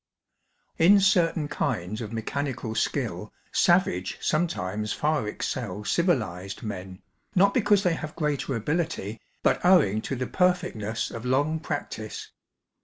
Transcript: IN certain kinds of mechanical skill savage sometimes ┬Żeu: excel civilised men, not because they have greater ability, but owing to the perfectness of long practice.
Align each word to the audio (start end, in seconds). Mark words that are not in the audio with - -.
IN 0.79 0.99
certain 0.99 1.47
kinds 1.47 2.01
of 2.01 2.11
mechanical 2.11 2.73
skill 2.73 3.31
savage 3.51 4.17
sometimes 4.19 4.95
┬Żeu: 4.97 5.27
excel 5.27 5.83
civilised 5.85 6.63
men, 6.63 7.03
not 7.35 7.53
because 7.53 7.83
they 7.83 7.93
have 7.93 8.15
greater 8.15 8.55
ability, 8.55 9.21
but 9.43 9.63
owing 9.63 10.01
to 10.01 10.15
the 10.15 10.25
perfectness 10.25 11.11
of 11.11 11.23
long 11.23 11.59
practice. 11.59 12.31